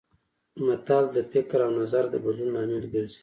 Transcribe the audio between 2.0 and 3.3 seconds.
د بدلون لامل ګرځي